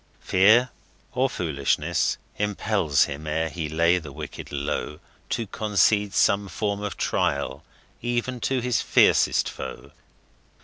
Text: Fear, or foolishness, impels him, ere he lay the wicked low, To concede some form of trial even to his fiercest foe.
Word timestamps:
Fear, 0.21 0.71
or 1.13 1.29
foolishness, 1.29 2.17
impels 2.39 3.03
him, 3.03 3.27
ere 3.27 3.49
he 3.49 3.69
lay 3.69 3.99
the 3.99 4.11
wicked 4.11 4.51
low, 4.51 4.99
To 5.29 5.45
concede 5.45 6.15
some 6.15 6.47
form 6.47 6.81
of 6.81 6.97
trial 6.97 7.63
even 8.01 8.39
to 8.39 8.61
his 8.61 8.81
fiercest 8.81 9.47
foe. 9.47 9.91